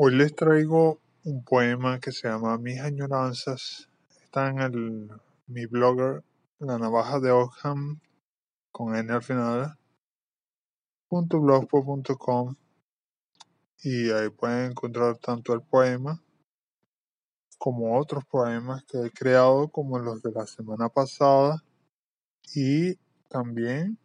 Hoy 0.00 0.14
les 0.14 0.32
traigo 0.32 1.00
un 1.24 1.42
poema 1.42 1.98
que 1.98 2.12
se 2.12 2.28
llama 2.28 2.56
Mis 2.56 2.78
añoranzas. 2.78 3.88
Está 4.22 4.48
en 4.48 4.60
el, 4.60 5.10
mi 5.48 5.66
blogger, 5.66 6.22
La 6.60 6.78
Navaja 6.78 7.18
de 7.18 7.32
Ockham, 7.32 7.98
con 8.70 8.94
N 8.94 9.12
al 9.12 9.24
final, 9.24 9.76
.blogspot.com 11.10 12.54
y 13.82 14.12
ahí 14.12 14.28
pueden 14.28 14.70
encontrar 14.70 15.18
tanto 15.18 15.52
el 15.52 15.62
poema 15.62 16.22
como 17.58 17.98
otros 17.98 18.24
poemas 18.24 18.84
que 18.84 18.98
he 19.06 19.10
creado 19.10 19.66
como 19.66 19.98
los 19.98 20.22
de 20.22 20.30
la 20.30 20.46
semana 20.46 20.88
pasada 20.88 21.64
y 22.54 22.94
también 23.28 23.98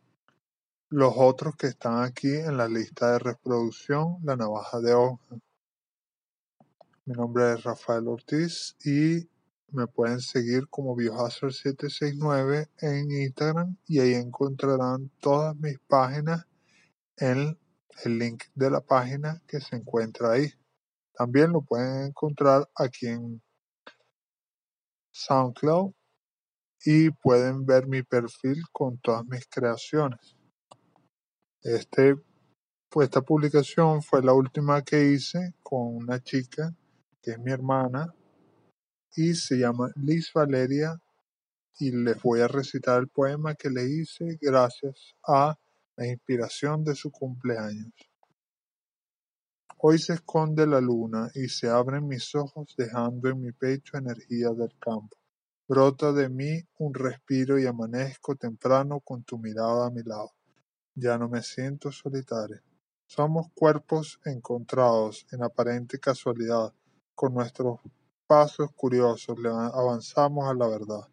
los 0.90 1.14
otros 1.16 1.56
que 1.56 1.68
están 1.68 2.02
aquí 2.02 2.34
en 2.34 2.58
la 2.58 2.68
lista 2.68 3.12
de 3.12 3.20
reproducción 3.20 4.18
La 4.24 4.36
Navaja 4.36 4.80
de 4.80 4.96
Ockham. 4.96 5.40
Mi 7.06 7.16
nombre 7.16 7.52
es 7.52 7.64
Rafael 7.64 8.08
Ortiz 8.08 8.78
y 8.86 9.28
me 9.74 9.88
pueden 9.88 10.22
seguir 10.22 10.70
como 10.70 10.96
Biohazard769 10.96 12.70
en 12.80 13.12
Instagram 13.12 13.76
y 13.86 14.00
ahí 14.00 14.14
encontrarán 14.14 15.12
todas 15.20 15.54
mis 15.58 15.78
páginas 15.80 16.48
en 17.18 17.60
el 18.06 18.18
link 18.18 18.46
de 18.56 18.72
la 18.72 18.80
página 18.80 19.44
que 19.48 19.60
se 19.60 19.76
encuentra 19.76 20.32
ahí. 20.32 20.54
También 21.14 21.52
lo 21.52 21.62
pueden 21.62 22.06
encontrar 22.06 22.70
aquí 22.74 23.08
en 23.08 23.42
SoundCloud 25.12 25.92
y 26.86 27.10
pueden 27.10 27.66
ver 27.66 27.86
mi 27.86 28.04
perfil 28.04 28.64
con 28.72 28.98
todas 29.00 29.26
mis 29.26 29.46
creaciones. 29.48 30.38
Este, 31.64 32.16
pues 32.88 33.08
esta 33.10 33.22
publicación 33.22 34.02
fue 34.02 34.24
la 34.24 34.32
última 34.32 34.82
que 34.84 35.12
hice 35.12 35.54
con 35.62 35.98
una 35.98 36.24
chica 36.24 36.74
que 37.24 37.32
es 37.32 37.40
mi 37.40 37.52
hermana, 37.52 38.14
y 39.16 39.34
se 39.34 39.58
llama 39.58 39.90
Liz 39.96 40.32
Valeria, 40.34 41.02
y 41.80 41.92
les 41.92 42.22
voy 42.22 42.42
a 42.42 42.48
recitar 42.48 43.00
el 43.00 43.08
poema 43.08 43.56
que 43.56 43.70
le 43.70 43.86
hice 43.86 44.38
gracias 44.40 45.16
a 45.26 45.58
la 45.96 46.08
inspiración 46.08 46.84
de 46.84 46.94
su 46.96 47.10
cumpleaños. 47.12 47.94
Hoy 49.78 50.00
se 50.00 50.14
esconde 50.14 50.68
la 50.68 50.80
luna 50.80 51.30
y 51.34 51.50
se 51.50 51.68
abren 51.70 52.08
mis 52.08 52.36
ojos 52.36 52.74
dejando 52.78 53.30
en 53.30 53.42
mi 53.42 53.52
pecho 53.52 53.98
energía 53.98 54.50
del 54.52 54.78
campo. 54.80 55.18
Brota 55.68 56.12
de 56.12 56.30
mí 56.30 56.62
un 56.78 56.94
respiro 56.94 57.58
y 57.58 57.66
amanezco 57.66 58.36
temprano 58.36 59.00
con 59.00 59.24
tu 59.24 59.38
mirada 59.38 59.88
a 59.88 59.90
mi 59.90 60.04
lado. 60.04 60.32
Ya 60.96 61.18
no 61.18 61.28
me 61.30 61.42
siento 61.42 61.92
solitario. 61.92 62.62
Somos 63.08 63.48
cuerpos 63.54 64.20
encontrados 64.26 65.26
en 65.32 65.44
aparente 65.44 66.00
casualidad, 66.00 66.74
con 67.16 67.34
nuestros 67.34 67.80
pasos 68.28 68.72
curiosos 68.76 69.38
avanzamos 69.74 70.50
a 70.50 70.54
la 70.54 70.68
verdad. 70.68 71.08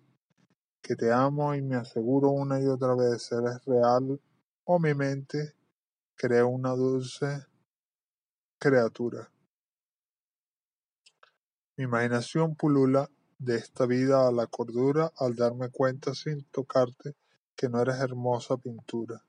Que 0.83 0.97
te 0.97 1.12
amo 1.12 1.55
y 1.55 1.62
me 1.62 1.77
aseguro 1.77 2.31
una 2.31 2.61
y 2.61 2.67
otra 2.67 2.95
vez, 2.95 3.31
eres 3.33 3.65
real 3.65 4.20
o 4.65 4.79
mi 4.79 4.95
mente 4.95 5.55
crea 6.17 6.45
una 6.45 6.70
dulce 6.70 7.47
criatura. 8.59 9.31
Mi 11.77 11.84
imaginación 11.84 12.57
pulula 12.57 13.11
de 13.39 13.57
esta 13.57 13.87
vida 13.87 14.29
a 14.29 14.33
la 14.33 14.47
cordura 14.47 15.12
al 15.17 15.35
darme 15.35 15.70
cuenta 15.70 16.14
sin 16.14 16.45
tocarte 16.45 17.14
que 17.57 17.69
no 17.69 17.81
eres 17.81 18.01
hermosa 18.01 18.59
pintura. 18.59 19.25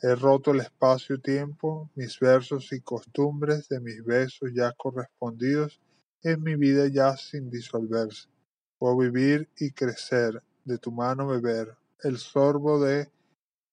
He 0.00 0.14
roto 0.14 0.52
el 0.52 0.60
espacio-tiempo, 0.60 1.90
mis 1.96 2.20
versos 2.20 2.72
y 2.72 2.80
costumbres 2.80 3.68
de 3.68 3.80
mis 3.80 4.04
besos 4.04 4.50
ya 4.54 4.72
correspondidos 4.72 5.80
en 6.22 6.40
mi 6.40 6.54
vida 6.54 6.86
ya 6.86 7.16
sin 7.16 7.50
disolverse. 7.50 8.28
Puedo 8.78 8.96
vivir 8.96 9.48
y 9.58 9.72
crecer, 9.72 10.40
de 10.64 10.78
tu 10.78 10.92
mano 10.92 11.26
beber, 11.26 11.74
el 12.04 12.18
sorbo 12.18 12.78
de 12.78 13.10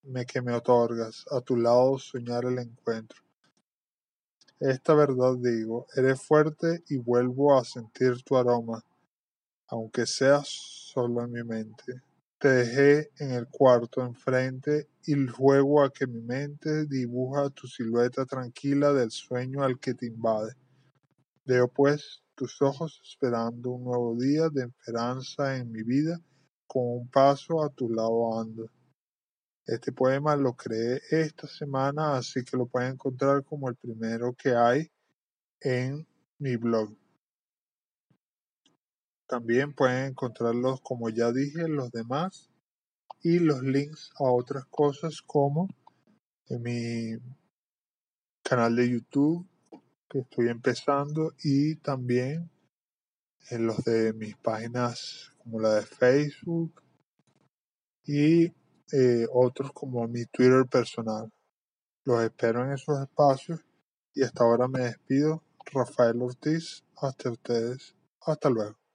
me 0.02 0.26
que 0.26 0.42
me 0.42 0.52
otorgas, 0.52 1.24
a 1.30 1.40
tu 1.40 1.56
lado 1.56 1.96
soñar 1.96 2.44
el 2.44 2.58
encuentro. 2.58 3.22
Esta 4.58 4.94
verdad 4.94 5.36
digo, 5.36 5.86
eres 5.94 6.20
fuerte 6.20 6.82
y 6.88 6.96
vuelvo 6.96 7.56
a 7.56 7.64
sentir 7.64 8.22
tu 8.24 8.36
aroma, 8.36 8.82
aunque 9.68 10.06
seas 10.06 10.48
solo 10.48 11.22
en 11.22 11.30
mi 11.30 11.44
mente. 11.44 12.02
Te 12.46 12.52
dejé 12.52 13.10
en 13.18 13.32
el 13.32 13.48
cuarto 13.48 14.06
enfrente 14.06 14.88
y 15.04 15.26
juego 15.26 15.82
a 15.82 15.92
que 15.92 16.06
mi 16.06 16.20
mente 16.20 16.86
dibuja 16.86 17.50
tu 17.50 17.66
silueta 17.66 18.24
tranquila 18.24 18.92
del 18.92 19.10
sueño 19.10 19.64
al 19.64 19.80
que 19.80 19.94
te 19.94 20.06
invade. 20.06 20.52
Veo 21.44 21.66
pues 21.66 22.22
tus 22.36 22.62
ojos 22.62 23.02
esperando 23.02 23.70
un 23.70 23.82
nuevo 23.82 24.16
día 24.16 24.48
de 24.48 24.66
esperanza 24.66 25.56
en 25.56 25.72
mi 25.72 25.82
vida, 25.82 26.20
con 26.68 26.84
un 26.86 27.08
paso 27.08 27.64
a 27.64 27.68
tu 27.68 27.90
lado 27.90 28.40
ando. 28.40 28.70
Este 29.64 29.90
poema 29.90 30.36
lo 30.36 30.54
creé 30.54 31.02
esta 31.10 31.48
semana, 31.48 32.16
así 32.16 32.44
que 32.44 32.56
lo 32.56 32.66
pueden 32.66 32.92
encontrar 32.92 33.42
como 33.42 33.68
el 33.68 33.74
primero 33.74 34.32
que 34.34 34.54
hay 34.54 34.88
en 35.58 36.06
mi 36.38 36.54
blog. 36.54 36.96
También 39.26 39.72
pueden 39.72 40.10
encontrarlos, 40.10 40.80
como 40.82 41.08
ya 41.08 41.32
dije, 41.32 41.68
los 41.68 41.90
demás 41.90 42.48
y 43.22 43.40
los 43.40 43.62
links 43.62 44.10
a 44.18 44.30
otras 44.30 44.64
cosas 44.66 45.20
como 45.22 45.68
en 46.48 46.62
mi 46.62 47.18
canal 48.42 48.76
de 48.76 48.88
YouTube 48.88 49.46
que 50.08 50.20
estoy 50.20 50.48
empezando 50.48 51.34
y 51.42 51.74
también 51.76 52.48
en 53.50 53.66
los 53.66 53.82
de 53.84 54.12
mis 54.12 54.36
páginas 54.36 55.32
como 55.38 55.60
la 55.60 55.74
de 55.74 55.82
Facebook 55.82 56.82
y 58.04 58.52
eh, 58.92 59.26
otros 59.32 59.72
como 59.72 60.06
mi 60.06 60.24
Twitter 60.26 60.64
personal. 60.66 61.32
Los 62.04 62.22
espero 62.22 62.64
en 62.64 62.72
esos 62.72 63.00
espacios 63.00 63.60
y 64.14 64.22
hasta 64.22 64.44
ahora 64.44 64.68
me 64.68 64.80
despido. 64.80 65.42
Rafael 65.72 66.22
Ortiz, 66.22 66.84
hasta 66.96 67.30
ustedes. 67.30 67.96
Hasta 68.20 68.48
luego. 68.48 68.85